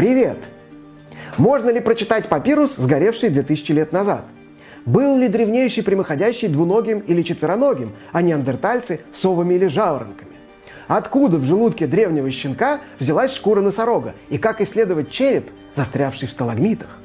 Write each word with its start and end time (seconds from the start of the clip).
Привет! 0.00 0.38
Можно 1.36 1.68
ли 1.68 1.78
прочитать 1.78 2.26
папирус, 2.26 2.76
сгоревший 2.76 3.28
2000 3.28 3.72
лет 3.72 3.92
назад? 3.92 4.24
Был 4.86 5.18
ли 5.18 5.28
древнейший 5.28 5.84
прямоходящий 5.84 6.48
двуногим 6.48 7.00
или 7.00 7.20
четвероногим, 7.20 7.92
а 8.10 8.22
неандертальцы– 8.22 9.00
совами 9.12 9.52
или 9.52 9.66
жаворонками? 9.66 10.30
Откуда 10.88 11.36
в 11.36 11.44
желудке 11.44 11.86
древнего 11.86 12.30
щенка 12.30 12.80
взялась 12.98 13.34
шкура 13.34 13.60
носорога? 13.60 14.14
И 14.30 14.38
как 14.38 14.62
исследовать 14.62 15.10
череп, 15.10 15.50
застрявший 15.74 16.28
в 16.28 16.30
сталагмитах? 16.30 16.96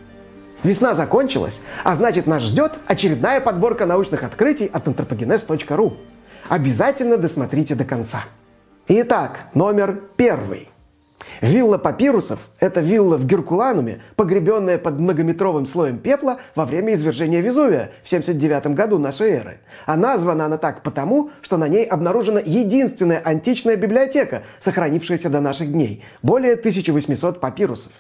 Весна 0.64 0.96
закончилась, 0.96 1.60
а 1.84 1.96
значит 1.96 2.28
нас 2.28 2.44
ждет 2.44 2.76
очередная 2.88 3.42
подборка 3.42 3.86
научных 3.86 4.24
открытий 4.24 4.70
от 4.72 4.88
anthropogenes.ru. 4.88 5.98
Обязательно 6.48 7.18
досмотрите 7.18 7.76
до 7.76 7.84
конца. 7.84 8.24
Итак, 8.88 9.50
номер 9.54 10.00
первый. 10.16 10.70
Вилла 11.42 11.78
папирусов– 11.78 12.40
это 12.60 12.80
вилла 12.80 13.18
в 13.18 13.26
Геркулануме, 13.26 14.02
погребенная 14.16 14.78
под 14.78 15.00
многометровым 15.00 15.68
слоем 15.68 16.00
пепла 16.00 16.40
во 16.56 16.66
время 16.66 16.94
извержения 16.94 17.42
Везувия 17.42 17.92
в 18.04 18.10
79 18.10 18.68
году 18.68 18.98
нашей 18.98 19.32
эры. 19.32 19.60
А 19.86 19.98
названа 19.98 20.46
она 20.46 20.58
так 20.58 20.82
потому, 20.82 21.32
что 21.42 21.58
на 21.58 21.68
ней 21.68 21.86
обнаружена 21.86 22.42
единственная 22.44 23.20
античная 23.20 23.76
библиотека, 23.76 24.44
сохранившаяся 24.60 25.30
до 25.30 25.42
наших 25.42 25.72
дней– 25.72 26.04
более 26.22 26.54
1800 26.54 27.40
папирусов. 27.40 27.92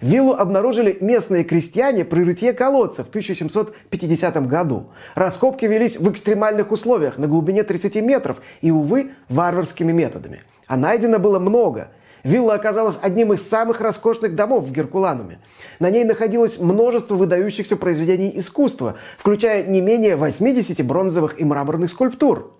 Виллу 0.00 0.32
обнаружили 0.32 0.96
местные 1.00 1.44
крестьяне 1.44 2.04
при 2.04 2.22
рытье 2.22 2.52
колодца 2.52 3.04
в 3.04 3.08
1750 3.08 4.46
году. 4.46 4.90
Раскопки 5.14 5.64
велись 5.64 5.98
в 5.98 6.10
экстремальных 6.10 6.72
условиях 6.72 7.18
на 7.18 7.26
глубине 7.26 7.64
30 7.64 7.96
метров 7.96 8.38
и, 8.60 8.70
увы, 8.70 9.10
варварскими 9.28 9.92
методами. 9.92 10.42
А 10.66 10.76
найдено 10.76 11.18
было 11.18 11.38
много. 11.38 11.88
Вилла 12.24 12.54
оказалась 12.54 12.98
одним 13.00 13.32
из 13.32 13.48
самых 13.48 13.80
роскошных 13.80 14.34
домов 14.34 14.64
в 14.64 14.72
Геркулануме. 14.72 15.40
На 15.78 15.90
ней 15.90 16.04
находилось 16.04 16.58
множество 16.58 17.14
выдающихся 17.14 17.76
произведений 17.76 18.32
искусства, 18.34 18.96
включая 19.18 19.64
не 19.64 19.80
менее 19.80 20.16
80 20.16 20.84
бронзовых 20.84 21.40
и 21.40 21.44
мраморных 21.44 21.90
скульптур. 21.90 22.54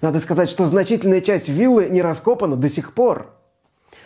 Надо 0.00 0.20
сказать, 0.20 0.50
что 0.50 0.66
значительная 0.66 1.20
часть 1.20 1.48
виллы 1.48 1.88
не 1.88 2.02
раскопана 2.02 2.56
до 2.56 2.68
сих 2.68 2.92
пор. 2.92 3.30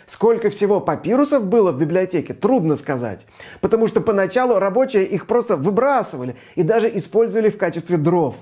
Сколько 0.07 0.49
всего 0.49 0.79
папирусов 0.79 1.47
было 1.47 1.71
в 1.71 1.79
библиотеке, 1.79 2.33
трудно 2.33 2.75
сказать. 2.77 3.25
Потому 3.59 3.87
что 3.87 3.99
поначалу 3.99 4.57
рабочие 4.57 5.05
их 5.05 5.27
просто 5.27 5.57
выбрасывали 5.57 6.37
и 6.55 6.63
даже 6.63 6.89
использовали 6.97 7.49
в 7.49 7.57
качестве 7.57 7.97
дров. 7.97 8.35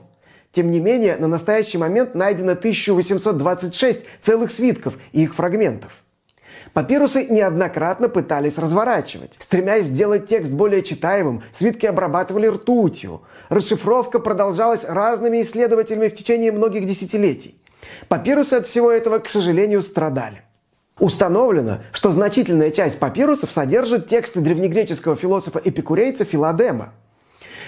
Тем 0.52 0.70
не 0.70 0.80
менее, 0.80 1.18
на 1.18 1.28
настоящий 1.28 1.78
момент 1.78 2.14
найдено 2.14 2.52
1826 2.52 4.06
целых 4.22 4.52
свитков 4.52 4.98
и 5.12 5.24
их 5.24 5.34
фрагментов. 5.34 6.05
Папирусы 6.76 7.28
неоднократно 7.30 8.10
пытались 8.10 8.58
разворачивать. 8.58 9.32
Стремясь 9.40 9.86
сделать 9.86 10.28
текст 10.28 10.52
более 10.52 10.84
читаемым, 10.84 11.42
свитки 11.54 11.86
обрабатывали 11.86 12.48
ртутью. 12.48 13.22
Расшифровка 13.48 14.20
продолжалась 14.20 14.84
разными 14.84 15.42
исследователями 15.42 16.10
в 16.10 16.16
течение 16.16 16.52
многих 16.52 16.86
десятилетий. 16.86 17.56
Папирусы 18.10 18.56
от 18.56 18.68
всего 18.68 18.92
этого, 18.92 19.20
к 19.20 19.30
сожалению, 19.30 19.82
страдали. 19.82 20.42
Установлено, 21.00 21.78
что 21.94 22.12
значительная 22.12 22.72
часть 22.72 23.00
папирусов 23.00 23.54
содержит 23.54 24.10
тексты 24.10 24.42
древнегреческого 24.42 25.16
философа-эпикурейца 25.16 26.26
Филадема. 26.26 26.92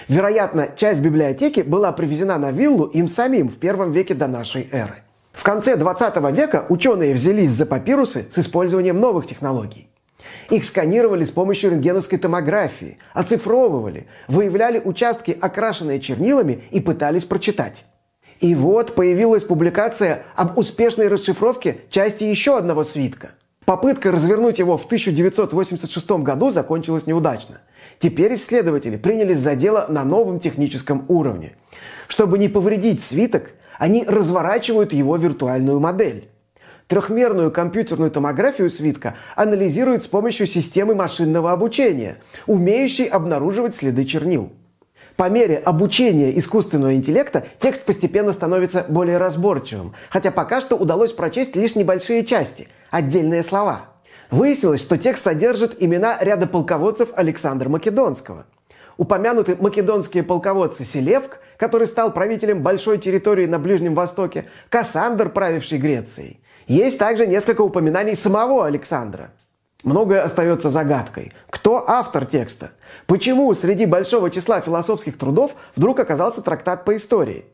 Вероятно, 0.08 0.68
часть 0.76 1.00
библиотеки 1.00 1.60
была 1.60 1.92
привезена 1.92 2.36
на 2.36 2.50
виллу 2.50 2.84
им 2.84 3.08
самим 3.08 3.48
в 3.48 3.56
первом 3.56 3.90
веке 3.90 4.12
до 4.12 4.26
нашей 4.26 4.68
эры. 4.70 5.02
В 5.32 5.42
конце 5.42 5.76
20 5.76 6.16
века 6.32 6.66
ученые 6.68 7.14
взялись 7.14 7.50
за 7.50 7.66
папирусы 7.66 8.26
с 8.32 8.38
использованием 8.38 8.98
новых 8.98 9.26
технологий. 9.26 9.88
Их 10.50 10.64
сканировали 10.64 11.24
с 11.24 11.30
помощью 11.30 11.70
рентгеновской 11.70 12.18
томографии, 12.18 12.98
оцифровывали, 13.12 14.06
выявляли 14.28 14.80
участки, 14.82 15.36
окрашенные 15.38 16.00
чернилами 16.00 16.64
и 16.70 16.80
пытались 16.80 17.24
прочитать. 17.24 17.84
И 18.40 18.54
вот 18.54 18.94
появилась 18.94 19.44
публикация 19.44 20.22
об 20.36 20.58
успешной 20.58 21.08
расшифровке 21.08 21.78
части 21.90 22.24
еще 22.24 22.56
одного 22.56 22.84
свитка. 22.84 23.30
Попытка 23.64 24.10
развернуть 24.10 24.58
его 24.58 24.78
в 24.78 24.86
1986 24.86 26.10
году 26.22 26.50
закончилась 26.50 27.06
неудачно. 27.06 27.60
Теперь 27.98 28.34
исследователи 28.34 28.96
принялись 28.96 29.38
за 29.38 29.56
дело 29.56 29.86
на 29.88 30.04
новом 30.04 30.40
техническом 30.40 31.04
уровне. 31.08 31.56
Чтобы 32.06 32.38
не 32.38 32.48
повредить 32.48 33.02
свиток, 33.02 33.50
они 33.78 34.04
разворачивают 34.04 34.92
его 34.92 35.16
виртуальную 35.16 35.80
модель. 35.80 36.28
Трехмерную 36.88 37.50
компьютерную 37.50 38.10
томографию 38.10 38.70
свитка 38.70 39.14
анализируют 39.36 40.02
с 40.02 40.06
помощью 40.06 40.46
системы 40.46 40.94
машинного 40.94 41.52
обучения, 41.52 42.18
умеющей 42.46 43.04
обнаруживать 43.04 43.76
следы 43.76 44.04
чернил. 44.04 44.52
По 45.16 45.28
мере 45.28 45.56
обучения 45.56 46.38
искусственного 46.38 46.94
интеллекта 46.94 47.44
текст 47.58 47.84
постепенно 47.84 48.32
становится 48.32 48.86
более 48.88 49.18
разборчивым, 49.18 49.94
хотя 50.10 50.30
пока 50.30 50.60
что 50.60 50.76
удалось 50.76 51.12
прочесть 51.12 51.56
лишь 51.56 51.74
небольшие 51.74 52.24
части, 52.24 52.68
отдельные 52.90 53.42
слова. 53.42 53.86
Выяснилось, 54.30 54.80
что 54.80 54.96
текст 54.96 55.24
содержит 55.24 55.82
имена 55.82 56.18
ряда 56.20 56.46
полководцев 56.46 57.08
Александра 57.16 57.68
Македонского. 57.68 58.46
Упомянуты 58.98 59.56
македонские 59.60 60.24
полководцы 60.24 60.84
Селевк, 60.84 61.38
который 61.56 61.86
стал 61.86 62.12
правителем 62.12 62.62
большой 62.62 62.98
территории 62.98 63.46
на 63.46 63.60
Ближнем 63.60 63.94
Востоке, 63.94 64.46
Кассандр, 64.68 65.28
правивший 65.28 65.78
Грецией. 65.78 66.40
Есть 66.66 66.98
также 66.98 67.26
несколько 67.26 67.62
упоминаний 67.62 68.16
самого 68.16 68.66
Александра. 68.66 69.30
Многое 69.84 70.24
остается 70.24 70.70
загадкой. 70.70 71.30
Кто 71.48 71.88
автор 71.88 72.26
текста? 72.26 72.72
Почему 73.06 73.54
среди 73.54 73.86
большого 73.86 74.30
числа 74.32 74.60
философских 74.60 75.16
трудов 75.16 75.52
вдруг 75.76 76.00
оказался 76.00 76.42
трактат 76.42 76.84
по 76.84 76.96
истории? 76.96 77.44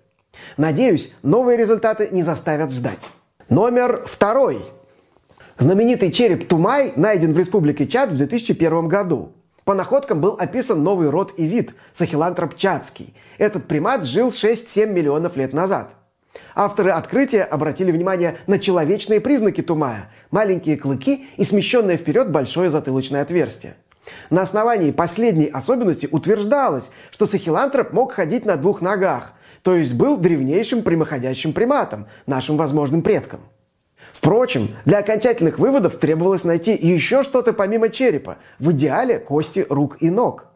Надеюсь, 0.57 1.15
новые 1.23 1.59
результаты 1.59 2.09
не 2.11 2.23
заставят 2.23 2.73
ждать. 2.73 3.11
Номер 3.51 4.03
второй. 4.07 4.65
Знаменитый 5.59 6.11
череп 6.11 6.49
Тумай 6.49 6.95
найден 6.97 7.35
в 7.35 7.39
республике 7.39 7.87
Чад 7.87 8.09
в 8.09 8.17
2001 8.17 8.89
году. 8.89 9.33
По 9.65 9.75
находкам 9.75 10.21
был 10.21 10.37
описан 10.39 10.83
новый 10.83 11.11
род 11.11 11.33
и 11.37 11.47
вид– 11.47 11.75
сахилантроп 11.95 12.57
чадский. 12.57 13.15
Этот 13.39 13.67
примат 13.67 14.05
жил 14.05 14.29
6-7 14.29 14.87
миллионов 14.87 15.37
лет 15.37 15.53
назад– 15.53 15.91
Авторы 16.55 16.91
открытия 16.91 17.43
обратили 17.43 17.91
внимание 17.91 18.39
на 18.47 18.59
человечные 18.59 19.21
признаки 19.21 19.61
Тумая– 19.61 20.11
маленькие 20.31 20.77
клыки 20.77 21.29
и 21.37 21.45
смещенное 21.45 21.97
вперед 21.97 22.31
большое 22.31 22.71
затылочное 22.71 23.23
отверстие. 23.23 23.75
На 24.31 24.43
основании 24.43 24.91
последней 24.91 25.47
особенности 25.47 26.09
утверждалось, 26.11 26.91
что 27.11 27.27
сахилантроп 27.27 27.93
мог 27.93 28.13
ходить 28.13 28.45
на 28.45 28.57
двух 28.57 28.83
ногах, 28.83 29.33
то 29.63 29.75
есть 29.75 29.95
был 29.95 30.17
древнейшим 30.17 30.83
прямоходящим 30.83 31.53
приматом, 31.53 32.07
нашим 32.27 32.57
возможным 32.57 33.03
предком. 33.03 33.41
Впрочем, 34.15 34.71
для 34.87 34.99
окончательных 34.99 35.59
выводов 35.59 35.99
требовалось 35.99 36.45
найти 36.45 36.73
еще 36.75 37.23
что-то 37.23 37.53
помимо 37.53 37.91
черепа, 37.91 38.39
в 38.59 38.71
идеале 38.73 39.19
кости 39.19 39.67
рук 39.69 39.99
и 40.01 40.09
ног– 40.09 40.47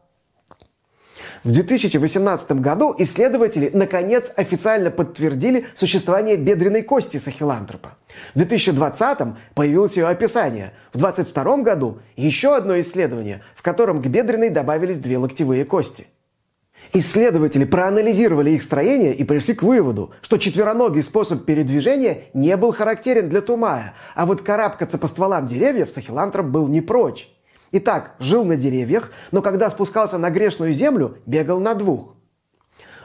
в 1.45 1.53
2018 1.53 2.53
году 2.61 2.95
исследователи 2.99 3.71
наконец 3.73 4.33
официально 4.37 4.91
подтвердили 4.91 5.67
существование 5.75 6.37
бедренной 6.37 6.83
кости 6.83 7.19
сахилантропа. 7.19 7.97
В 8.35 8.39
2020 8.39 9.19
появилось 9.55 9.97
ее 9.97 10.09
описание. 10.09 10.73
В 10.93 10.99
2022 10.99 11.57
году 11.59 11.99
еще 12.17 12.57
одно 12.57 12.79
исследование, 12.81 13.43
в 13.55 13.63
котором 13.63 14.03
к 14.03 14.07
бедренной 14.07 14.51
добавились 14.51 14.99
две 14.99 15.19
локтевые 15.19 15.65
кости. 15.65 16.07
Исследователи 16.93 17.65
проанализировали 17.65 18.51
их 18.51 18.63
строение 18.63 19.15
и 19.15 19.25
пришли 19.25 19.55
к 19.55 19.63
выводу, 19.63 20.13
что 20.23 20.39
четвероногий 20.39 21.03
способ 21.03 21.45
передвижения 21.45 22.25
не 22.33 22.57
был 22.57 22.73
характерен 22.73 23.29
для 23.29 23.43
Тумая, 23.43 23.95
а 24.15 24.25
вот 24.25 24.43
карабкаться 24.43 24.97
по 24.97 25.07
стволам 25.07 25.47
деревьев 25.47 25.91
сахилантроп 25.91 26.47
был 26.47 26.67
не 26.67 26.81
прочь. 26.81 27.29
Итак, 27.73 28.15
жил 28.19 28.45
на 28.45 28.57
деревьях, 28.57 29.13
но 29.31 29.43
когда 29.43 29.71
спускался 29.71 30.17
на 30.17 30.31
грешную 30.31 30.73
землю, 30.73 31.19
бегал 31.27 31.61
на 31.61 31.75
двух. 31.75 32.15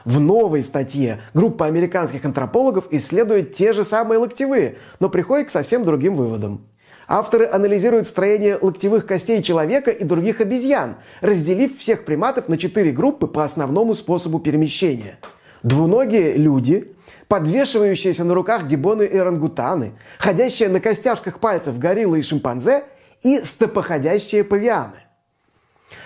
В 0.06 0.20
новой 0.20 0.62
статье 0.62 1.20
группа 1.34 1.66
американских 1.66 2.24
антропологов 2.24 2.86
исследует 2.90 3.54
те 3.54 3.72
же 3.72 3.84
самые 3.84 4.18
локтевые, 4.18 4.76
но 5.00 5.08
приходит 5.08 5.48
к 5.48 5.50
совсем 5.50 5.84
другим 5.84 6.14
выводам. 6.14 6.66
Авторы 7.06 7.46
анализируют 7.46 8.08
строение 8.08 8.58
локтевых 8.60 9.06
костей 9.06 9.42
человека 9.42 9.90
и 9.90 10.04
других 10.04 10.40
обезьян, 10.40 10.96
разделив 11.20 11.78
всех 11.78 12.04
приматов 12.04 12.48
на 12.48 12.58
четыре 12.58 12.92
группы 12.92 13.26
по 13.26 13.44
основному 13.44 13.94
способу 13.94 14.40
перемещения. 14.40 15.18
Двуногие 15.62 16.36
люди, 16.36 16.94
подвешивающиеся 17.28 18.24
на 18.24 18.34
руках 18.34 18.64
гибоны 18.64 19.04
и 19.04 19.16
орангутаны, 19.16 19.92
ходящие 20.18 20.68
на 20.68 20.80
костяшках 20.80 21.40
пальцев 21.40 21.78
гориллы 21.78 22.20
и 22.20 22.22
шимпанзе– 22.22 22.84
и 23.24 23.40
стопоходящие 23.40 24.44
павианы. 24.44 25.00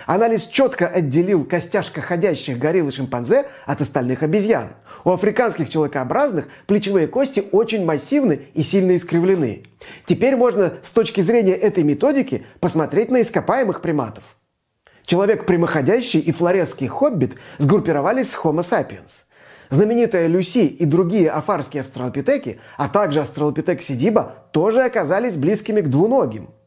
Анализ 0.05 0.47
четко 0.47 0.87
отделил 0.87 1.45
костяшкоходящих 1.45 2.57
горилл 2.57 2.89
и 2.89 2.91
шимпанзе 2.91 3.45
от 3.65 3.81
остальных 3.81 4.23
обезьян. 4.23 4.69
У 5.03 5.11
африканских 5.11 5.69
человекообразных 5.69 6.47
плечевые 6.67 7.07
кости 7.07 7.43
очень 7.51 7.85
массивны 7.85 8.47
и 8.53 8.63
сильно 8.63 8.97
искривлены. 8.97 9.63
Теперь 10.05 10.35
можно 10.35 10.73
с 10.83 10.91
точки 10.91 11.21
зрения 11.21 11.53
этой 11.53 11.83
методики 11.83 12.45
посмотреть 12.59 13.11
на 13.11 13.21
ископаемых 13.21 13.81
приматов. 13.81 14.23
Человек 15.05 15.45
прямоходящий 15.45 16.19
и 16.19 16.31
флоресский 16.31 16.87
хоббит 16.87 17.35
сгруппировались 17.57 18.31
с 18.31 18.37
Homo 18.37 18.59
sapiens. 18.59 19.23
Знаменитая 19.69 20.27
Люси 20.27 20.65
и 20.65 20.85
другие 20.85 21.29
афарские 21.29 21.81
австралопитеки, 21.81 22.59
а 22.77 22.89
также 22.89 23.21
австралопитек 23.21 23.81
Сидиба 23.81 24.45
тоже 24.51 24.83
оказались 24.83 25.35
близкими 25.35 25.81
к 25.81 25.89
двуногим– 25.89 26.49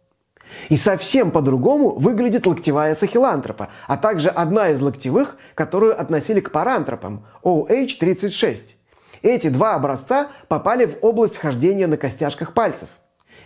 и 0.68 0.76
совсем 0.76 1.30
по-другому 1.30 1.90
выглядит 1.90 2.46
локтевая 2.46 2.94
сахилантропа, 2.94 3.68
а 3.86 3.96
также 3.96 4.28
одна 4.28 4.70
из 4.70 4.80
локтевых, 4.80 5.36
которую 5.54 6.00
относили 6.00 6.40
к 6.40 6.50
парантропам– 6.50 7.26
OH36. 7.42 8.58
Эти 9.22 9.48
два 9.48 9.74
образца 9.74 10.28
попали 10.48 10.86
в 10.86 10.96
область 11.00 11.36
хождения 11.36 11.86
на 11.86 11.96
костяшках 11.96 12.54
пальцев. 12.54 12.88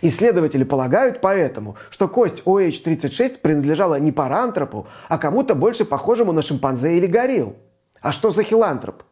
Исследователи 0.01 0.63
полагают 0.63 1.21
поэтому, 1.21 1.75
что 1.89 2.07
кость 2.07 2.43
OH36 2.45 3.39
принадлежала 3.39 3.99
не 3.99 4.11
парантропу, 4.11 4.87
а 5.07 5.17
кому-то 5.17 5.55
больше 5.55 5.85
похожему 5.85 6.31
на 6.31 6.41
шимпанзе 6.41 6.97
или 6.97 7.07
горилл. 7.07 7.55
А 8.01 8.11
что 8.11 8.31
за 8.31 8.43
хилантроп? 8.43 9.03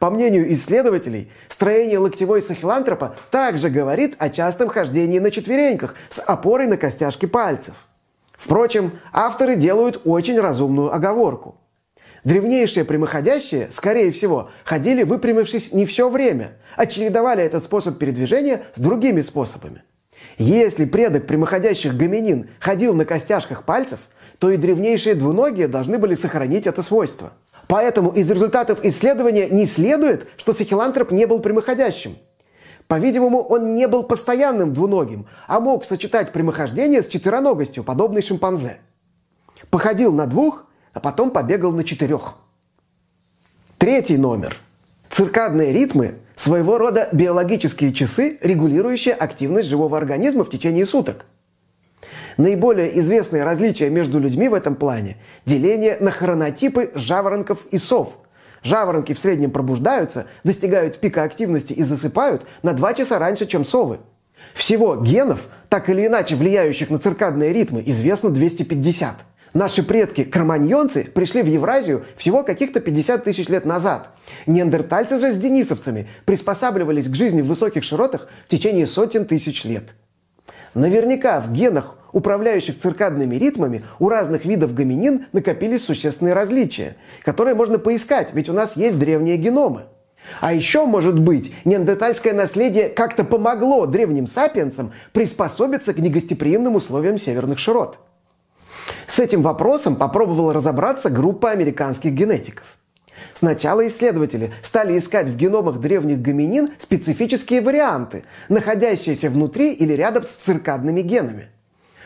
По 0.00 0.08
мнению 0.08 0.50
исследователей, 0.54 1.30
строение 1.50 1.98
локтевой 1.98 2.40
сахилантропа 2.40 3.16
также 3.30 3.68
говорит 3.68 4.14
о 4.18 4.30
частом 4.30 4.70
хождении 4.70 5.18
на 5.18 5.30
четвереньках 5.30 5.94
с 6.08 6.20
опорой 6.20 6.68
на 6.68 6.78
костяшки 6.78 7.26
пальцев. 7.26 7.74
Впрочем, 8.32 8.98
авторы 9.12 9.56
делают 9.56 10.00
очень 10.06 10.40
разумную 10.40 10.94
оговорку. 10.94 11.58
Древнейшие 12.24 12.86
прямоходящие, 12.86 13.68
скорее 13.72 14.10
всего, 14.10 14.50
ходили 14.64 15.02
выпрямившись 15.02 15.74
не 15.74 15.84
все 15.84 16.08
время, 16.08 16.52
а 16.76 16.86
чередовали 16.86 17.44
этот 17.44 17.62
способ 17.62 17.98
передвижения 17.98 18.62
с 18.74 18.80
другими 18.80 19.20
способами. 19.20 19.82
Если 20.38 20.86
предок 20.86 21.26
прямоходящих 21.26 21.94
гоминин 21.94 22.48
ходил 22.58 22.94
на 22.94 23.04
костяшках 23.04 23.64
пальцев, 23.64 24.00
то 24.38 24.50
и 24.50 24.56
древнейшие 24.56 25.14
двуногие 25.14 25.68
должны 25.68 25.98
были 25.98 26.14
сохранить 26.14 26.66
это 26.66 26.80
свойство– 26.80 27.34
Поэтому 27.70 28.10
из 28.10 28.28
результатов 28.28 28.80
исследования 28.82 29.48
не 29.48 29.64
следует, 29.64 30.26
что 30.36 30.52
сахилантроп 30.52 31.12
не 31.12 31.24
был 31.24 31.38
прямоходящим. 31.38 32.16
По-видимому, 32.88 33.42
он 33.42 33.76
не 33.76 33.86
был 33.86 34.02
постоянным 34.02 34.74
двуногим, 34.74 35.28
а 35.46 35.60
мог 35.60 35.84
сочетать 35.84 36.32
прямохождение 36.32 37.00
с 37.00 37.06
четвероногостью, 37.06 37.84
подобной 37.84 38.22
шимпанзе. 38.22 38.78
Походил 39.70 40.12
на 40.12 40.26
двух, 40.26 40.66
а 40.92 40.98
потом 40.98 41.30
побегал 41.30 41.70
на 41.70 41.84
четырех. 41.84 42.34
Третий 43.78 44.18
номер. 44.18 44.56
Циркадные 45.08 45.72
ритмы– 45.72 46.16
своего 46.34 46.76
рода 46.76 47.08
биологические 47.12 47.92
часы, 47.92 48.38
регулирующие 48.40 49.14
активность 49.14 49.68
живого 49.68 49.96
организма 49.96 50.42
в 50.42 50.50
течение 50.50 50.86
суток– 50.86 51.24
Наиболее 52.40 52.98
известные 53.00 53.44
различия 53.44 53.90
между 53.90 54.18
людьми 54.18 54.48
в 54.48 54.54
этом 54.54 54.74
плане– 54.74 55.18
деление 55.44 55.98
на 56.00 56.10
хронотипы 56.10 56.90
жаворонков 56.94 57.66
и 57.70 57.76
сов. 57.76 58.16
Жаворонки 58.62 59.12
в 59.12 59.18
среднем 59.18 59.50
пробуждаются, 59.50 60.24
достигают 60.42 61.00
пика 61.00 61.22
активности 61.22 61.74
и 61.74 61.82
засыпают 61.82 62.46
на 62.62 62.72
2 62.72 62.94
часа 62.94 63.18
раньше, 63.18 63.44
чем 63.44 63.66
совы. 63.66 63.98
Всего 64.54 64.96
генов, 64.96 65.48
так 65.68 65.90
или 65.90 66.06
иначе 66.06 66.34
влияющих 66.34 66.88
на 66.88 66.98
циркадные 66.98 67.52
ритмы, 67.52 67.82
известно 67.84 68.30
250. 68.30 69.16
Наши 69.52 69.82
предки 69.82 70.24
кроманьонцы 70.24 71.10
пришли 71.12 71.42
в 71.42 71.46
Евразию 71.46 72.06
всего 72.16 72.42
каких-то 72.42 72.80
50 72.80 73.22
тысяч 73.22 73.50
лет 73.50 73.66
назад. 73.66 74.08
Неандертальцы 74.46 75.18
же 75.18 75.34
с 75.34 75.36
денисовцами 75.36 76.08
приспосабливались 76.24 77.06
к 77.06 77.14
жизни 77.14 77.42
в 77.42 77.48
высоких 77.48 77.84
широтах 77.84 78.28
в 78.46 78.48
течение 78.48 78.86
сотен 78.86 79.26
тысяч 79.26 79.64
лет. 79.64 79.90
Наверняка 80.72 81.40
в 81.40 81.52
генах 81.52 81.96
управляющих 82.12 82.78
циркадными 82.78 83.36
ритмами, 83.36 83.82
у 83.98 84.08
разных 84.08 84.44
видов 84.44 84.74
гоминин 84.74 85.26
накопились 85.32 85.84
существенные 85.84 86.34
различия, 86.34 86.96
которые 87.24 87.54
можно 87.54 87.78
поискать, 87.78 88.30
ведь 88.32 88.48
у 88.48 88.52
нас 88.52 88.76
есть 88.76 88.98
древние 88.98 89.36
геномы. 89.36 89.82
А 90.40 90.52
еще, 90.52 90.84
может 90.86 91.18
быть, 91.18 91.52
неандертальское 91.64 92.32
наследие 92.34 92.88
как-то 92.88 93.24
помогло 93.24 93.86
древним 93.86 94.26
сапиенсам 94.26 94.92
приспособиться 95.12 95.94
к 95.94 95.98
негостеприимным 95.98 96.76
условиям 96.76 97.18
северных 97.18 97.58
широт. 97.58 97.98
С 99.06 99.18
этим 99.18 99.42
вопросом 99.42 99.96
попробовала 99.96 100.52
разобраться 100.52 101.10
группа 101.10 101.50
американских 101.50 102.12
генетиков. 102.12 102.64
Сначала 103.34 103.86
исследователи 103.86 104.52
стали 104.62 104.98
искать 104.98 105.28
в 105.28 105.36
геномах 105.36 105.80
древних 105.80 106.20
гоминин 106.20 106.70
специфические 106.78 107.60
варианты, 107.60 108.24
находящиеся 108.48 109.30
внутри 109.30 109.72
или 109.72 109.94
рядом 109.94 110.24
с 110.24 110.28
циркадными 110.28 111.00
генами– 111.02 111.48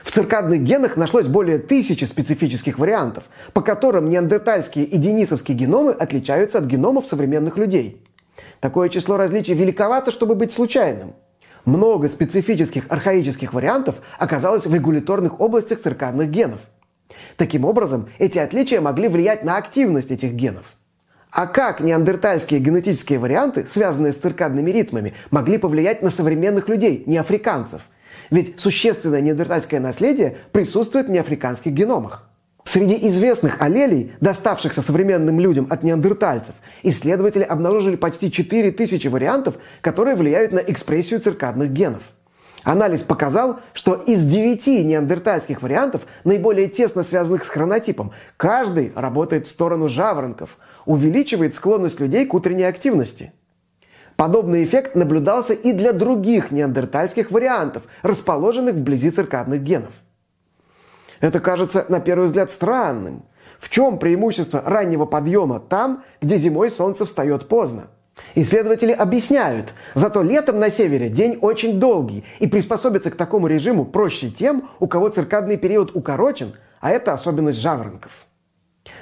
в 0.04 0.10
циркадных 0.12 0.62
генах 0.62 0.98
нашлось 0.98 1.26
более 1.26 1.58
тысячи 1.58 2.04
специфических 2.04 2.78
вариантов, 2.78 3.24
по 3.54 3.62
которым 3.62 4.10
неандертальские 4.10 4.84
и 4.84 4.98
денисовские 4.98 5.56
геномы 5.56 5.92
отличаются 5.92 6.58
от 6.58 6.66
геномов 6.66 7.06
современных 7.06 7.56
людей. 7.56 8.04
Такое 8.60 8.90
число 8.90 9.16
различий 9.16 9.54
великовато, 9.54 10.10
чтобы 10.10 10.34
быть 10.34 10.52
случайным. 10.52 11.14
Много 11.64 12.10
специфических 12.10 12.84
архаических 12.90 13.54
вариантов 13.54 13.96
оказалось 14.18 14.66
в 14.66 14.74
регуляторных 14.74 15.40
областях 15.40 15.80
циркадных 15.80 16.28
генов. 16.28 16.60
Таким 17.38 17.64
образом, 17.64 18.10
эти 18.18 18.38
отличия 18.38 18.82
могли 18.82 19.08
влиять 19.08 19.42
на 19.42 19.56
активность 19.56 20.10
этих 20.10 20.32
генов. 20.32 20.74
А 21.30 21.46
как 21.46 21.80
неандертальские 21.80 22.60
генетические 22.60 23.18
варианты, 23.18 23.66
связанные 23.68 24.12
с 24.12 24.18
циркадными 24.18 24.70
ритмами, 24.70 25.14
могли 25.30 25.56
повлиять 25.56 26.02
на 26.02 26.10
современных 26.10 26.68
людей, 26.68 27.04
не 27.06 27.16
африканцев– 27.16 27.80
ведь 28.30 28.60
существенное 28.60 29.20
неандертальское 29.20 29.80
наследие 29.80 30.38
присутствует 30.52 31.06
в 31.06 31.10
неафриканских 31.10 31.72
геномах. 31.72 32.28
Среди 32.64 33.08
известных 33.08 33.60
аллелей, 33.60 34.12
доставшихся 34.20 34.80
современным 34.80 35.38
людям 35.38 35.66
от 35.68 35.82
неандертальцев, 35.82 36.54
исследователи 36.82 37.42
обнаружили 37.42 37.96
почти 37.96 38.32
4000 38.32 39.06
вариантов, 39.08 39.56
которые 39.82 40.16
влияют 40.16 40.52
на 40.52 40.60
экспрессию 40.60 41.20
циркадных 41.20 41.70
генов. 41.70 42.02
Анализ 42.62 43.02
показал, 43.02 43.60
что 43.74 43.94
из 43.94 44.24
9 44.24 44.86
неандертальских 44.86 45.60
вариантов, 45.60 46.02
наиболее 46.24 46.68
тесно 46.68 47.02
связанных 47.02 47.44
с 47.44 47.50
хронотипом, 47.50 48.12
каждый 48.38 48.92
работает 48.96 49.46
в 49.46 49.50
сторону 49.50 49.88
жаворонков, 49.88 50.56
увеличивает 50.86 51.54
склонность 51.54 52.00
людей 52.00 52.24
к 52.24 52.32
утренней 52.32 52.64
активности– 52.64 53.34
Подобный 54.16 54.64
эффект 54.64 54.94
наблюдался 54.94 55.54
и 55.54 55.72
для 55.72 55.92
других 55.92 56.50
неандертальских 56.50 57.30
вариантов, 57.30 57.82
расположенных 58.02 58.76
вблизи 58.76 59.10
циркадных 59.10 59.62
генов. 59.62 59.92
Это 61.20 61.40
кажется 61.40 61.84
на 61.88 62.00
первый 62.00 62.26
взгляд 62.26 62.50
странным. 62.50 63.24
В 63.58 63.68
чем 63.70 63.98
преимущество 63.98 64.62
раннего 64.64 65.06
подъема 65.06 65.58
там, 65.58 66.04
где 66.20 66.36
зимой 66.36 66.70
солнце 66.70 67.06
встает 67.06 67.48
поздно? 67.48 67.88
Исследователи 68.36 68.92
объясняют, 68.92 69.74
зато 69.94 70.22
летом 70.22 70.60
на 70.60 70.70
севере 70.70 71.08
день 71.08 71.38
очень 71.40 71.80
долгий, 71.80 72.24
и 72.38 72.46
приспособиться 72.46 73.10
к 73.10 73.16
такому 73.16 73.48
режиму 73.48 73.84
проще 73.84 74.30
тем, 74.30 74.70
у 74.78 74.86
кого 74.86 75.08
циркадный 75.08 75.56
период 75.56 75.96
укорочен, 75.96 76.54
а 76.80 76.90
это 76.90 77.12
особенность 77.12 77.58
жаворонков. 77.58 78.26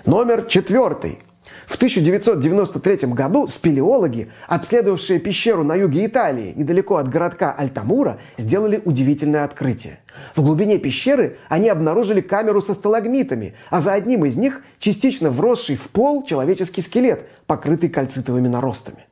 Номер 0.06 0.44
четвертый– 0.44 1.18
в 1.66 1.76
1993 1.76 3.08
году 3.08 3.48
спелеологи, 3.48 4.28
обследовавшие 4.48 5.18
пещеру 5.18 5.64
на 5.64 5.74
юге 5.74 6.06
Италии, 6.06 6.52
недалеко 6.56 6.96
от 6.96 7.08
городка 7.08 7.52
Альтамура, 7.52 8.18
сделали 8.36 8.80
удивительное 8.84 9.44
открытие. 9.44 10.00
В 10.36 10.42
глубине 10.42 10.78
пещеры 10.78 11.38
они 11.48 11.68
обнаружили 11.68 12.20
камеру 12.20 12.60
со 12.60 12.74
сталагмитами, 12.74 13.54
а 13.70 13.80
за 13.80 13.92
одним 13.92 14.24
из 14.24 14.36
них 14.36 14.62
частично 14.78 15.30
вросший 15.30 15.76
в 15.76 15.88
пол 15.88 16.24
человеческий 16.24 16.82
скелет, 16.82 17.26
покрытый 17.46 17.88
кальцитовыми 17.88 18.48
наростами. 18.48 19.06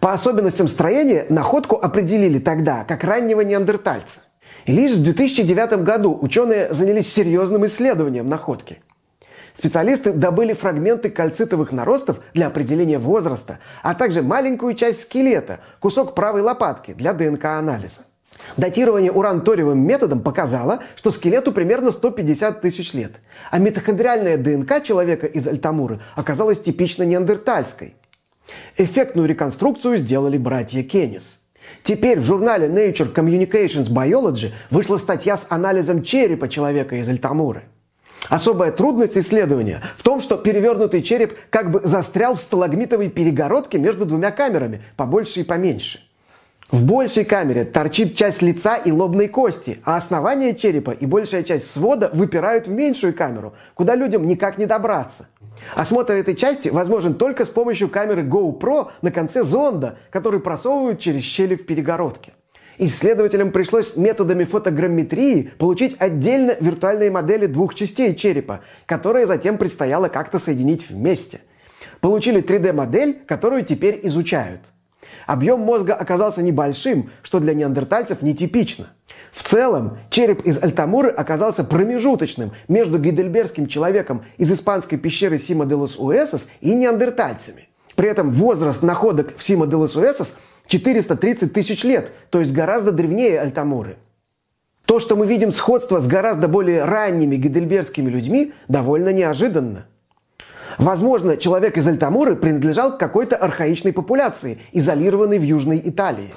По 0.00 0.12
особенностям 0.12 0.68
строения 0.68 1.26
находку 1.28 1.76
определили 1.76 2.38
тогда 2.38 2.84
как 2.84 3.04
раннего 3.04 3.42
неандертальца. 3.42 4.22
И 4.64 4.72
лишь 4.72 4.94
в 4.94 5.02
2009 5.02 5.82
году 5.82 6.16
ученые 6.20 6.72
занялись 6.72 7.12
серьезным 7.12 7.66
исследованием 7.66 8.28
находки– 8.28 8.78
Специалисты 9.54 10.12
добыли 10.12 10.54
фрагменты 10.54 11.10
кальцитовых 11.10 11.72
наростов 11.72 12.18
для 12.32 12.46
определения 12.46 12.98
возраста, 12.98 13.58
а 13.82 13.94
также 13.94 14.22
маленькую 14.22 14.74
часть 14.74 15.02
скелета, 15.02 15.60
кусок 15.78 16.14
правой 16.14 16.40
лопатки 16.40 16.94
для 16.94 17.12
ДНК-анализа. 17.12 18.02
Датирование 18.56 19.12
уран-ториевым 19.12 19.78
методом 19.78 20.20
показало, 20.20 20.80
что 20.96 21.10
скелету 21.10 21.52
примерно 21.52 21.92
150 21.92 22.60
тысяч 22.60 22.92
лет, 22.94 23.12
а 23.50 23.58
митохондриальная 23.58 24.38
ДНК 24.38 24.82
человека 24.82 25.26
из 25.26 25.46
Альтамуры 25.46 26.00
оказалась 26.16 26.60
типично 26.60 27.02
неандертальской. 27.02 27.94
Эффектную 28.76 29.28
реконструкцию 29.28 29.96
сделали 29.96 30.38
братья 30.38 30.82
Кеннис. 30.82 31.38
Теперь 31.82 32.20
в 32.20 32.24
журнале 32.24 32.68
Nature 32.68 33.14
Communications 33.14 33.88
Biology 33.88 34.52
вышла 34.70 34.96
статья 34.96 35.36
с 35.36 35.46
анализом 35.48 36.02
черепа 36.02 36.48
человека 36.48 36.96
из 36.96 37.08
Альтамуры. 37.08 37.62
Особая 38.28 38.72
трудность 38.72 39.18
исследования 39.18 39.82
в 39.96 40.02
том, 40.02 40.20
что 40.20 40.36
перевернутый 40.36 41.02
череп 41.02 41.36
как 41.50 41.70
бы 41.70 41.80
застрял 41.84 42.34
в 42.34 42.40
сталагмитовой 42.40 43.08
перегородке 43.08 43.78
между 43.78 44.06
двумя 44.06 44.30
камерами, 44.30 44.82
побольше 44.96 45.40
и 45.40 45.44
поменьше. 45.44 46.00
В 46.70 46.86
большей 46.86 47.26
камере 47.26 47.66
торчит 47.66 48.16
часть 48.16 48.40
лица 48.40 48.76
и 48.76 48.90
лобной 48.90 49.28
кости, 49.28 49.80
а 49.84 49.98
основание 49.98 50.54
черепа 50.54 50.92
и 50.92 51.04
большая 51.04 51.42
часть 51.42 51.70
свода 51.70 52.08
выпирают 52.14 52.66
в 52.66 52.72
меньшую 52.72 53.12
камеру, 53.12 53.52
куда 53.74 53.94
людям 53.94 54.26
никак 54.26 54.56
не 54.56 54.64
добраться. 54.64 55.28
Осмотр 55.74 56.14
этой 56.14 56.34
части 56.34 56.70
возможен 56.70 57.14
только 57.14 57.44
с 57.44 57.50
помощью 57.50 57.90
камеры 57.90 58.22
GoPro 58.22 58.88
на 59.02 59.10
конце 59.10 59.44
зонда, 59.44 59.98
который 60.08 60.40
просовывают 60.40 60.98
через 60.98 61.20
щели 61.22 61.56
в 61.56 61.66
перегородке. 61.66 62.32
Исследователям 62.78 63.52
пришлось 63.52 63.96
методами 63.96 64.44
фотограмметрии 64.44 65.52
получить 65.58 65.96
отдельно 65.98 66.56
виртуальные 66.58 67.10
модели 67.10 67.46
двух 67.46 67.74
частей 67.74 68.14
черепа, 68.14 68.60
которые 68.86 69.26
затем 69.26 69.58
предстояло 69.58 70.08
как-то 70.08 70.38
соединить 70.38 70.88
вместе. 70.88 71.40
Получили 72.00 72.42
3D-модель, 72.42 73.20
которую 73.26 73.64
теперь 73.64 74.00
изучают. 74.04 74.60
Объем 75.26 75.60
мозга 75.60 75.94
оказался 75.94 76.42
небольшим, 76.42 77.10
что 77.22 77.38
для 77.38 77.54
неандертальцев 77.54 78.22
нетипично. 78.22 78.88
В 79.32 79.42
целом, 79.42 79.98
череп 80.10 80.42
из 80.42 80.62
Альтамуры 80.62 81.10
оказался 81.10 81.64
промежуточным 81.64 82.52
между 82.68 82.98
гейдельбергским 82.98 83.66
человеком 83.66 84.24
из 84.36 84.50
испанской 84.50 84.98
пещеры 84.98 85.38
Сима 85.38 85.66
де 85.66 85.74
лос 85.74 85.96
Уэсос 85.98 86.48
и 86.60 86.74
неандертальцами. 86.74 87.68
При 87.94 88.08
этом 88.08 88.30
возраст 88.30 88.82
находок 88.82 89.36
в 89.36 89.42
Сима 89.42 89.66
де 89.66 89.76
лос 89.76 89.96
Уэсос 89.96 90.38
430 90.66 91.52
тысяч 91.52 91.84
лет, 91.84 92.12
то 92.30 92.40
есть 92.40 92.52
гораздо 92.52 92.92
древнее 92.92 93.40
Альтамуры. 93.40 93.96
То, 94.86 94.98
что 94.98 95.16
мы 95.16 95.26
видим 95.26 95.52
сходство 95.52 96.00
с 96.00 96.06
гораздо 96.06 96.48
более 96.48 96.84
ранними 96.84 97.36
гейдельбергскими 97.36 98.10
людьми, 98.10 98.52
довольно 98.68 99.12
неожиданно. 99.12 99.86
Возможно, 100.78 101.36
человек 101.36 101.76
из 101.76 101.86
Альтамуры 101.86 102.36
принадлежал 102.36 102.96
к 102.96 103.00
какой-то 103.00 103.36
архаичной 103.36 103.92
популяции, 103.92 104.58
изолированной 104.72 105.38
в 105.38 105.42
Южной 105.42 105.80
Италии. 105.84 106.32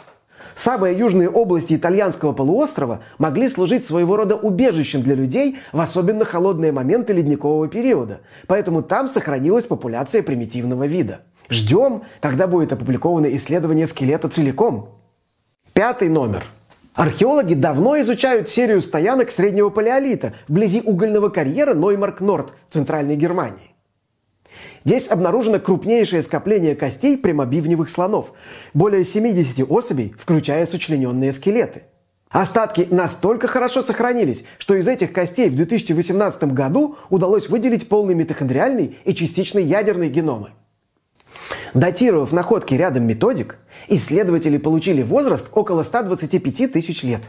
Самые 0.56 0.98
южные 0.98 1.30
области 1.30 1.74
итальянского 1.74 2.32
полуострова 2.32 3.02
могли 3.18 3.50
служить 3.50 3.86
своего 3.86 4.16
рода 4.16 4.36
убежищем 4.36 5.02
для 5.02 5.16
людей 5.16 5.58
в 5.74 5.82
особенно 5.82 6.24
холодные 6.24 6.72
моменты 6.72 7.12
ледникового 7.12 7.68
периода, 7.68 8.22
поэтому 8.48 8.82
там 8.82 9.10
сохранилась 9.10 9.66
популяция 9.66 10.24
примитивного 10.24 10.86
вида. 10.88 11.22
Ждем, 11.50 12.04
когда 12.22 12.48
будет 12.48 12.74
опубликовано 12.74 13.28
исследование 13.36 13.88
скелета 13.88 14.30
целиком. 14.30 15.00
Пятый 15.74 16.10
номер. 16.10 16.44
Археологи 16.94 17.54
давно 17.54 18.00
изучают 18.00 18.50
серию 18.50 18.82
стоянок 18.82 19.30
среднего 19.30 19.70
палеолита 19.70 20.34
вблизи 20.48 20.82
угольного 20.82 21.30
карьера 21.30 21.74
Ноймарк-Норд 21.74 22.54
в 22.70 22.74
Центральной 22.74 23.18
Германии. 23.18 23.76
Здесь 24.86 25.10
обнаружено 25.10 25.60
крупнейшее 25.60 26.22
скопление 26.22 26.76
костей 26.76 27.18
прямобивневых 27.18 27.90
слонов, 27.90 28.32
более 28.74 29.04
70 29.04 29.70
особей, 29.70 30.16
включая 30.18 30.66
сочлененные 30.66 31.34
скелеты. 31.34 31.84
Остатки 32.30 32.88
настолько 32.90 33.48
хорошо 33.48 33.82
сохранились, 33.82 34.46
что 34.58 34.76
из 34.76 34.88
этих 34.88 35.12
костей 35.12 35.50
в 35.50 35.56
2018 35.56 36.54
году 36.54 36.98
удалось 37.10 37.50
выделить 37.50 37.90
полный 37.90 38.14
митохондриальный 38.14 38.98
и 39.04 39.14
частичный 39.16 39.64
ядерный 39.64 40.10
геномы. 40.10 40.52
Датировав 41.74 42.32
находки 42.34 42.74
рядом 42.74 43.04
методик, 43.04 43.58
исследователи 43.88 44.58
получили 44.58 45.04
возраст 45.04 45.48
около 45.52 45.84
125 45.84 46.72
тысяч 46.72 47.04
лет. 47.04 47.22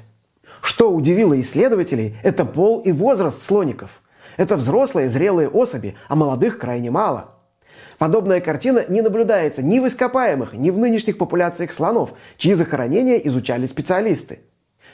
Что 0.63 0.91
удивило 0.91 1.39
исследователей, 1.41 2.17
это 2.23 2.45
пол 2.45 2.81
и 2.81 2.93
возраст 2.93 3.43
слоников. 3.43 4.03
Это 4.37 4.57
взрослые 4.57 5.09
зрелые 5.09 5.49
особи, 5.49 5.97
а 6.09 6.17
молодых 6.17 6.59
крайне 6.59 6.91
мало– 6.91 7.33
Подобная 7.99 8.41
картина 8.41 8.85
не 8.89 9.01
наблюдается 9.01 9.63
ни 9.63 9.79
в 9.79 9.87
ископаемых, 9.87 10.53
ни 10.53 10.71
в 10.71 10.79
нынешних 10.79 11.17
популяциях 11.17 11.73
слонов, 11.73 12.11
чьи 12.37 12.53
захоронения 12.55 13.17
изучали 13.17 13.65
специалисты. 13.67 14.41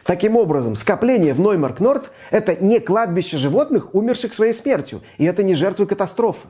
Таким 0.04 0.36
образом, 0.36 0.76
скопление 0.76 1.34
в 1.34 1.40
Ноймарк-Норд– 1.40 2.10
это 2.30 2.56
не 2.56 2.80
кладбище 2.80 3.38
животных, 3.38 3.94
умерших 3.94 4.34
своей 4.34 4.52
смертью, 4.52 5.00
и 5.18 5.24
это 5.24 5.42
не 5.42 5.54
жертвы 5.54 5.86
катастрофы. 5.86 6.48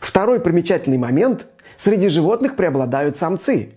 Второй 0.00 0.40
примечательный 0.40 0.98
момент– 0.98 1.46
среди 1.76 2.08
животных 2.08 2.56
преобладают 2.56 3.16
самцы. 3.16 3.74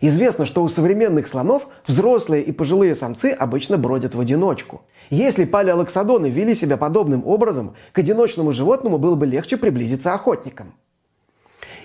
Известно, 0.00 0.46
что 0.46 0.62
у 0.62 0.68
современных 0.68 1.28
слонов 1.28 1.68
взрослые 1.86 2.42
и 2.42 2.52
пожилые 2.52 2.94
самцы 2.94 3.32
обычно 3.38 3.78
бродят 3.78 4.14
в 4.14 4.20
одиночку. 4.20 4.82
Если 5.10 5.44
палеолаксодоны 5.44 6.30
вели 6.30 6.54
себя 6.54 6.76
подобным 6.76 7.26
образом, 7.26 7.74
к 7.92 7.98
одиночному 7.98 8.52
животному 8.52 8.98
было 8.98 9.16
бы 9.16 9.26
легче 9.26 9.56
приблизиться 9.56 10.14
охотникам. 10.14 10.74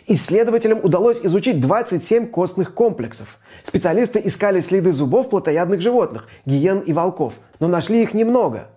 Исследователям 0.07 0.79
удалось 0.83 1.19
изучить 1.23 1.59
27 1.59 2.27
костных 2.27 2.75
комплексов. 2.75 3.39
Специалисты 3.63 4.21
искали 4.23 4.61
следы 4.61 4.91
зубов 4.91 5.29
плотоядных 5.29 5.81
животных, 5.81 6.27
гиен 6.45 6.79
и 6.79 6.93
волков, 6.93 7.33
но 7.59 7.67
нашли 7.67 8.03
их 8.03 8.13
немного. 8.13 8.67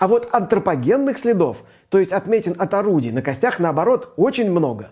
А 0.00 0.08
вот 0.08 0.28
антропогенных 0.32 1.18
следов, 1.18 1.58
то 1.90 1.98
есть 1.98 2.12
отметин 2.12 2.56
от 2.58 2.74
орудий, 2.74 3.12
на 3.12 3.22
костях 3.22 3.60
наоборот 3.60 4.12
очень 4.16 4.50
много. 4.50 4.90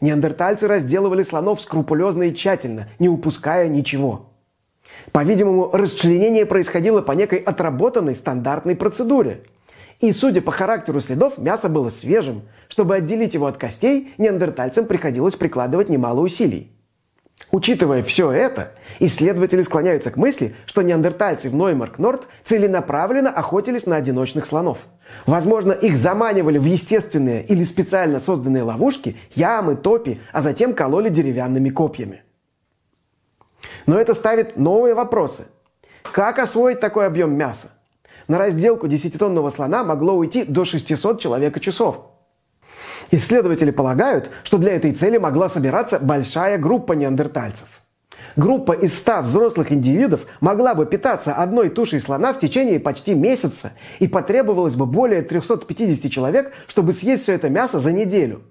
Неандертальцы 0.00 0.66
разделывали 0.66 1.22
слонов 1.22 1.60
скрупулезно 1.60 2.24
и 2.24 2.34
тщательно, 2.34 2.88
не 2.98 3.08
упуская 3.08 3.68
ничего. 3.68 4.30
По-видимому, 5.12 5.70
расчленение 5.72 6.46
происходило 6.46 7.02
по 7.02 7.12
некой 7.12 7.38
отработанной 7.38 8.14
стандартной 8.14 8.76
процедуре– 8.76 9.44
и, 10.02 10.12
судя 10.12 10.42
по 10.42 10.50
характеру 10.50 11.00
следов, 11.00 11.38
мясо 11.38 11.68
было 11.68 11.88
свежим. 11.88 12.42
Чтобы 12.68 12.96
отделить 12.96 13.34
его 13.34 13.46
от 13.46 13.56
костей, 13.56 14.12
неандертальцам 14.18 14.86
приходилось 14.86 15.36
прикладывать 15.36 15.88
немало 15.88 16.20
усилий. 16.20 16.72
Учитывая 17.50 18.02
все 18.02 18.30
это, 18.30 18.72
исследователи 18.98 19.62
склоняются 19.62 20.10
к 20.10 20.16
мысли, 20.16 20.54
что 20.66 20.82
неандертальцы 20.82 21.50
в 21.50 21.54
Ноймарк-Норд 21.54 22.22
целенаправленно 22.44 23.30
охотились 23.30 23.86
на 23.86 23.96
одиночных 23.96 24.46
слонов. 24.46 24.78
Возможно, 25.26 25.72
их 25.72 25.96
заманивали 25.96 26.58
в 26.58 26.64
естественные 26.64 27.44
или 27.44 27.64
специально 27.64 28.20
созданные 28.20 28.62
ловушки, 28.62 29.16
ямы, 29.34 29.76
топи, 29.76 30.20
а 30.32 30.40
затем 30.40 30.72
кололи 30.72 31.08
деревянными 31.08 31.68
копьями. 31.68 32.22
Но 33.86 33.98
это 33.98 34.14
ставит 34.14 34.56
новые 34.56 34.94
вопросы. 34.94 35.48
Как 36.12 36.38
освоить 36.38 36.80
такой 36.80 37.06
объем 37.06 37.34
мяса? 37.34 37.72
На 38.28 38.38
разделку 38.38 38.86
10-тонного 38.86 39.50
слона 39.50 39.84
могло 39.84 40.14
уйти 40.14 40.44
до 40.44 40.64
600 40.64 41.20
человека-часов. 41.20 42.11
Исследователи 43.12 43.70
полагают, 43.70 44.30
что 44.42 44.56
для 44.56 44.72
этой 44.72 44.92
цели 44.92 45.18
могла 45.18 45.50
собираться 45.50 45.98
большая 46.00 46.56
группа 46.56 46.94
неандертальцев. 46.94 47.68
Группа 48.36 48.72
из 48.72 48.96
100 48.96 49.20
взрослых 49.20 49.70
индивидов 49.70 50.22
могла 50.40 50.74
бы 50.74 50.86
питаться 50.86 51.34
одной 51.34 51.68
тушей 51.68 52.00
слона 52.00 52.32
в 52.32 52.40
течение 52.40 52.80
почти 52.80 53.14
месяца, 53.14 53.72
и 53.98 54.08
потребовалось 54.08 54.76
бы 54.76 54.86
более 54.86 55.20
350 55.20 56.10
человек, 56.10 56.52
чтобы 56.66 56.94
съесть 56.94 57.24
все 57.24 57.34
это 57.34 57.50
мясо 57.50 57.78
за 57.78 57.92
неделю. 57.92 58.44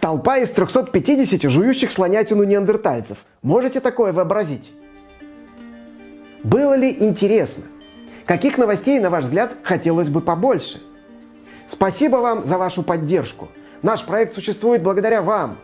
Толпа 0.00 0.38
из 0.38 0.50
350 0.50 1.50
жующих 1.50 1.92
слонятину 1.92 2.44
неандертальцев. 2.44 3.18
Можете 3.42 3.80
такое 3.80 4.14
вообразить? 4.14 4.72
Было 6.42 6.72
ли 6.72 6.96
интересно? 7.00 7.64
Каких 8.24 8.56
новостей, 8.56 8.98
на 8.98 9.10
ваш 9.10 9.24
взгляд, 9.24 9.52
хотелось 9.62 10.08
бы 10.08 10.22
побольше? 10.22 10.80
Спасибо 11.68 12.16
вам 12.16 12.46
за 12.46 12.56
вашу 12.56 12.82
поддержку. 12.82 13.48
Наш 13.86 14.04
проект 14.04 14.34
существует 14.34 14.82
благодаря 14.82 15.22
вам. 15.22 15.58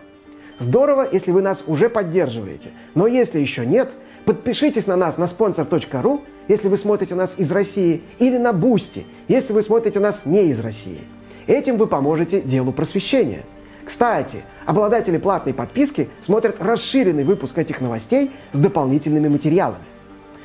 Здорово, 0.61 1.09
если 1.11 1.33
вы 1.33 1.43
нас 1.43 1.65
уже 1.67 1.89
поддерживаете. 1.91 2.69
Но 2.95 3.09
если 3.09 3.41
еще 3.41 3.67
нет, 3.67 3.91
подпишитесь 4.25 4.87
на 4.87 4.95
нас 4.95 5.19
на 5.19 5.25
sponsor.ru, 5.25 6.21
если 6.47 6.69
вы 6.69 6.77
смотрите 6.77 7.17
нас 7.17 7.35
из 7.37 7.51
России, 7.51 8.01
или 8.21 8.39
на 8.39 8.53
Boosty, 8.53 9.07
если 9.27 9.53
вы 9.53 9.61
смотрите 9.61 9.99
нас 9.99 10.25
не 10.25 10.51
из 10.51 10.61
России. 10.61 11.01
Этим 11.49 11.79
вы 11.79 11.89
поможете 11.89 12.41
делу 12.41 12.71
просвещения. 12.71 13.43
Кстати, 13.85 14.45
обладатели 14.67 15.19
платной 15.19 15.53
подписки 15.53 16.09
смотрят 16.21 16.63
расширенный 16.63 17.25
выпуск 17.25 17.59
этих 17.59 17.81
новостей 17.81 18.31
с 18.53 18.59
дополнительными 18.61 19.27
материалами. 19.27 19.83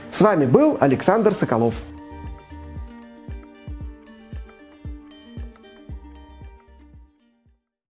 С 0.09 0.19
вами 0.19 0.47
был 0.47 0.77
Александр 0.79 1.35
Соколов. 1.35 1.75